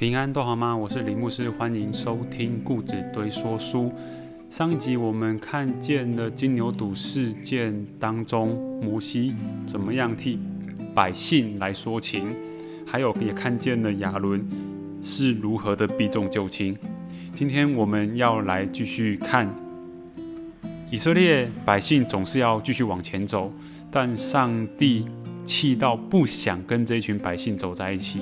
[0.00, 0.74] 平安都好吗？
[0.74, 3.92] 我是李牧师，欢迎收听故子堆说书。
[4.48, 9.34] 上一集我们看见了金牛犊事件当中，摩西
[9.66, 10.38] 怎么样替
[10.94, 12.34] 百姓来说情，
[12.86, 14.42] 还有也看见了亚伦
[15.02, 16.74] 是如何的避重就轻。
[17.34, 19.54] 今天我们要来继续看
[20.90, 23.52] 以色列百姓总是要继续往前走，
[23.90, 25.04] 但上帝
[25.44, 28.20] 气到不想跟这群百姓走在一起。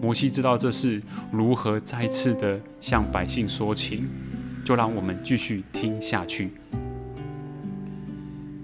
[0.00, 4.08] 摩西知道这是如何再次的向百姓说情，
[4.64, 6.50] 就让我们继续听下去。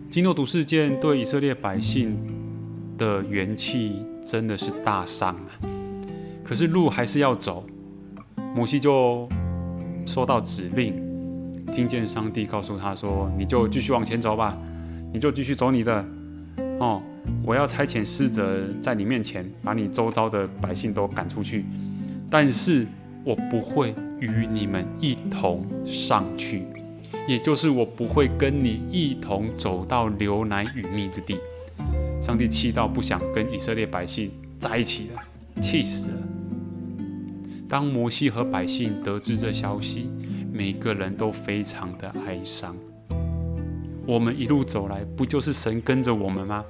[0.09, 2.17] 金牛犊事件对以色列百姓
[2.97, 5.51] 的元气真的是大伤啊！
[6.43, 7.67] 可是路还是要走，
[8.55, 9.29] 摩西就
[10.07, 10.95] 收到指令，
[11.67, 14.57] 听见上帝告诉他说：“你就继续往前走吧，
[15.13, 16.03] 你就继续走你的，
[16.81, 17.03] 哦。”
[17.45, 21.65] 我要差遣使者在你面前，把你周遭的百姓都赶出去，
[22.31, 22.87] 但是
[23.25, 26.63] 我不会与你们一同上去，
[27.27, 31.37] 也就是我不会跟你一同走到流奶与蜜之地。
[32.21, 35.23] 上帝气到不想跟以色列百姓在一起了，
[35.61, 36.19] 气死了。
[37.69, 40.09] 当摩西和百姓得知这消息，
[40.53, 42.77] 每个人都非常的哀伤。
[44.07, 46.65] 我们一路走来，不就是神跟着我们吗？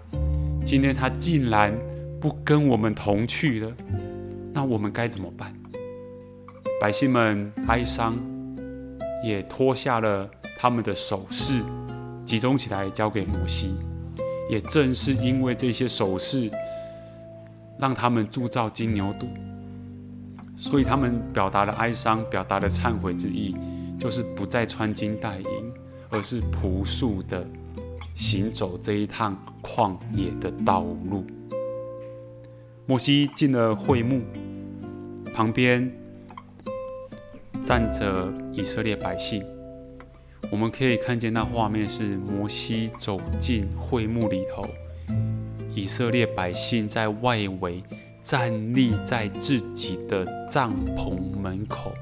[0.64, 1.76] 今天他竟然
[2.18, 3.72] 不跟我们同去了，
[4.54, 5.54] 那我们该怎么办？
[6.80, 8.16] 百姓们哀伤，
[9.22, 11.60] 也脱下了他们的首饰，
[12.24, 13.76] 集中起来交给摩西。
[14.48, 16.50] 也正是因为这些首饰，
[17.78, 19.26] 让他们铸造金牛肚，
[20.56, 23.54] 所以他们表达了哀伤，表达了忏悔之意，
[23.98, 25.72] 就是不再穿金戴银，
[26.16, 27.46] 而是朴素的。
[28.14, 31.26] 行走这一趟旷野的道路，
[32.86, 34.22] 摩西进了会幕，
[35.34, 35.92] 旁边
[37.62, 39.44] 站着以色列百姓。
[40.50, 44.64] 我们可以看见那画面是摩西走进会幕里头，
[45.74, 47.82] 以色列百姓在外围
[48.24, 51.92] 站立在自己的帐篷门口，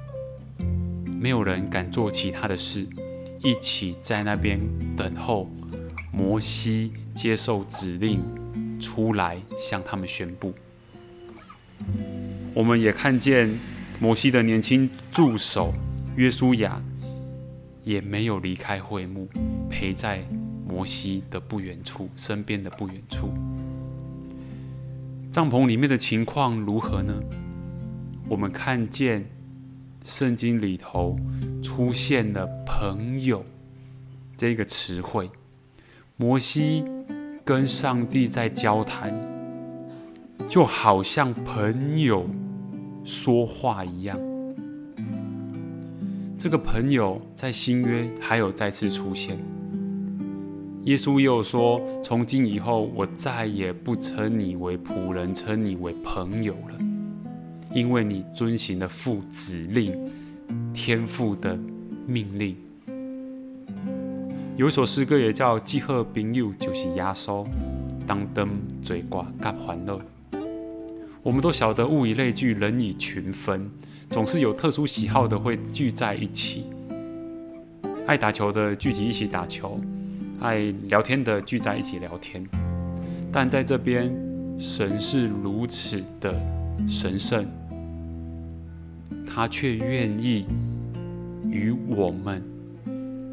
[1.21, 2.87] 没有人敢做其他的事，
[3.45, 4.59] 一起在那边
[4.97, 5.49] 等候。
[6.11, 8.23] 摩西接受指令，
[8.81, 10.55] 出来向他们宣布。
[12.55, 13.53] 我们也看见
[14.01, 15.75] 摩西的年轻助手
[16.17, 16.81] 约书亚，
[17.83, 19.29] 也没有离开会幕，
[19.69, 20.25] 陪在
[20.67, 23.29] 摩西的不远处，身边的不远处。
[25.33, 27.21] 帐篷里面的情况如何呢？
[28.29, 29.27] 我们看见
[30.05, 31.17] 圣经里头
[31.63, 33.43] 出现了“朋友”
[34.37, 35.31] 这个词汇。
[36.17, 36.85] 摩西
[37.43, 39.13] 跟上帝在交谈，
[40.47, 42.29] 就好像朋友
[43.03, 44.21] 说话一样。
[46.39, 49.39] 这个朋友在新约还有再次出现。
[50.85, 56.79] 耶稣又说：“从今以后，我再也不称你为仆人，称你为朋友了，
[57.75, 59.93] 因为你遵行了父指令、
[60.73, 61.59] 天父的
[62.07, 62.57] 命令。”
[64.57, 67.45] 有一首诗歌也叫《寄贺朋友》，就是压缩
[68.07, 68.49] 当灯
[68.83, 70.01] 嘴瓜干欢乐。
[71.25, 73.69] 我们都晓得物以类聚，人以群分，
[74.11, 76.67] 总是有特殊喜好的会聚在一起。
[78.07, 79.81] 爱打球的聚集一起打球，
[80.39, 80.59] 爱
[80.89, 82.47] 聊天的聚在一起聊天。
[83.33, 84.15] 但在这边，
[84.59, 86.33] 神是如此的
[86.87, 87.45] 神圣，
[89.27, 90.47] 他却愿意
[91.51, 92.43] 与我们。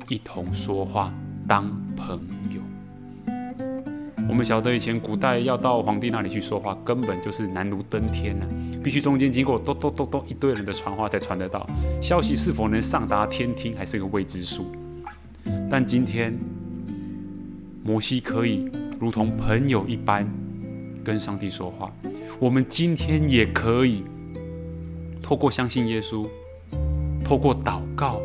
[0.09, 1.13] 一同说话，
[1.47, 2.19] 当朋
[2.53, 2.61] 友。
[4.27, 8.45] 我们晓得以前古代要到皇帝那里去说话，根本就是难如登天呐，
[8.83, 11.65] 必须中间经过咚咚咚咚一堆人的传话才传得到。
[12.01, 14.69] 消息是否能上达天听，还是个未知数。
[15.69, 16.37] 但今天，
[17.83, 18.69] 摩西可以
[18.99, 20.29] 如同朋友一般
[21.03, 21.91] 跟上帝说话，
[22.37, 24.03] 我们今天也可以
[25.21, 26.27] 透过相信耶稣，
[27.23, 28.21] 透过祷告。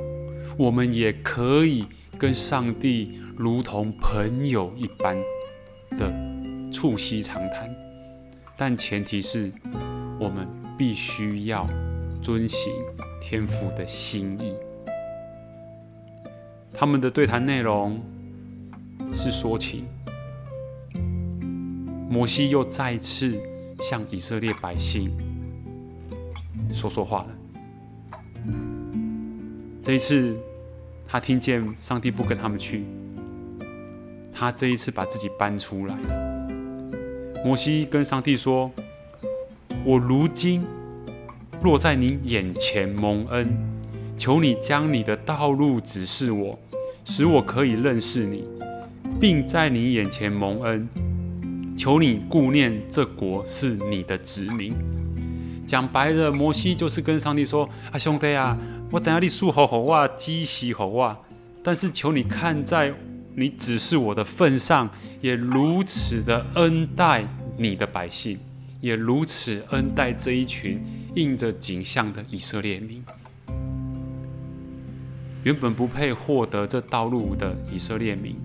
[0.58, 1.84] 我们也可以
[2.16, 5.14] 跟上帝如同朋友一般
[5.98, 6.10] 的
[6.72, 7.68] 促膝长谈，
[8.56, 9.52] 但前提是
[10.18, 10.48] 我们
[10.78, 11.66] 必须要
[12.22, 12.72] 遵行
[13.20, 14.54] 天父的心意。
[16.72, 18.00] 他们的对谈内容
[19.14, 19.84] 是说情，
[22.08, 23.38] 摩西又再次
[23.78, 25.10] 向以色列百姓
[26.72, 27.28] 说说话了。
[29.82, 30.36] 这一次，
[31.06, 32.84] 他听见上帝不跟他们去，
[34.32, 35.96] 他这一次把自己搬出来。
[37.44, 38.70] 摩西跟上帝说
[39.86, 40.64] ：“我如今
[41.62, 43.56] 落在你眼前蒙恩，
[44.16, 46.58] 求你将你的道路指示我，
[47.04, 48.44] 使我可以认识你，
[49.20, 50.88] 并在你眼前蒙恩。
[51.76, 54.74] 求你顾念这国是你的子民。
[55.66, 58.56] 讲白了，摩西就是跟上帝说：“啊，兄弟啊，
[58.90, 61.18] 我怎样的树好好啊，鸡喜好啊，
[61.62, 62.94] 但是求你看在
[63.34, 64.88] 你指示我的份上，
[65.20, 67.26] 也如此的恩待
[67.58, 68.38] 你的百姓。”
[68.82, 70.80] 也如此恩待这一群
[71.14, 73.02] 印着景象的以色列民。
[75.42, 78.36] 原本不配获得这道路的以色列民，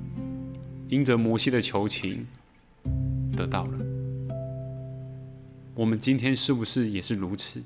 [0.88, 2.26] 因着摩西的求情
[3.36, 3.91] 得到了。
[5.82, 7.60] 我们今天是不是也是如此？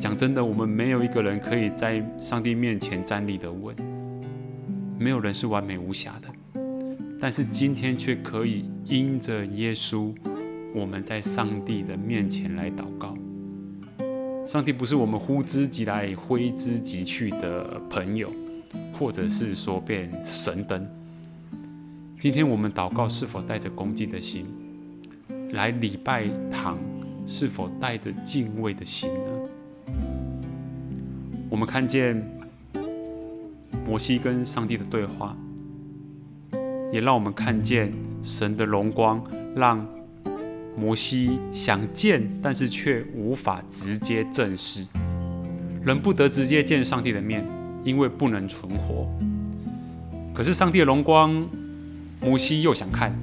[0.00, 3.76] 讲真的，我们没有一个人可以在上帝面前站立得稳，
[4.98, 6.60] 没有人是完美无瑕的。
[7.20, 10.10] 但是今天却可以因着耶稣。
[10.74, 13.14] 我们在上帝的面前来祷告。
[14.46, 18.32] 上帝不是我们呼之即来挥之即去的朋友，
[18.94, 20.88] 或者是说变神灯。
[22.18, 24.46] 今天我们祷告是否带着恭敬的心
[25.52, 26.78] 来礼拜堂？
[27.26, 29.94] 是否带着敬畏的心呢？
[31.48, 32.20] 我们看见
[33.86, 35.36] 摩西跟上帝的对话，
[36.92, 39.22] 也让我们看见神的荣光，
[39.54, 39.86] 让。
[40.74, 44.86] 摩西想见，但是却无法直接正视，
[45.84, 47.44] 人不得直接见上帝的面，
[47.84, 49.06] 因为不能存活。
[50.32, 51.46] 可是上帝的荣光，
[52.22, 53.14] 摩西又想看，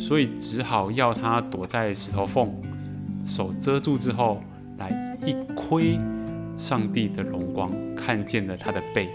[0.00, 2.50] 所以只好要他躲在石头缝，
[3.26, 4.42] 手遮住之后，
[4.78, 6.00] 来一窥
[6.56, 9.10] 上帝的荣光，看见了他的背，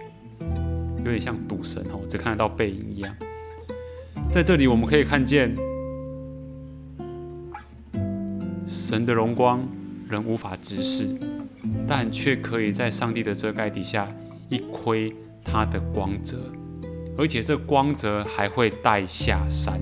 [0.99, 3.11] 有点像赌神哦，只看得到背影一样。
[4.31, 5.55] 在这里我们可以看见。
[8.67, 9.67] 神的荣光，
[10.07, 11.07] 人无法直视，
[11.87, 14.07] 但却可以在上帝的遮盖底下
[14.49, 16.37] 一窥他的光泽，
[17.17, 19.81] 而且这光泽还会带下山。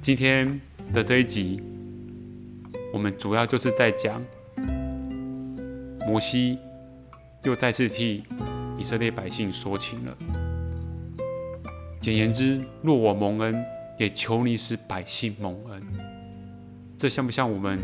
[0.00, 0.58] 今天
[0.94, 1.62] 的这一集，
[2.92, 4.24] 我们主要就是在讲
[6.06, 6.58] 摩西
[7.42, 8.24] 又再次替
[8.78, 10.16] 以色列百姓说情了。
[12.00, 13.64] 简言之，若我蒙恩，
[13.98, 15.82] 也求你使百姓蒙恩。
[16.96, 17.78] 这像不像我们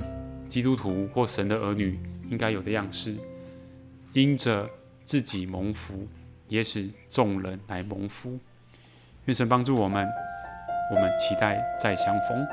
[0.49, 1.99] 基督徒或神的儿女
[2.31, 3.15] 应该有的样式？
[4.15, 4.71] 因着
[5.05, 6.07] 自己蒙福，
[6.49, 8.39] 也使众人来蒙福。
[9.27, 10.07] 愿神帮助我们，
[10.89, 12.47] 我们期待再相逢。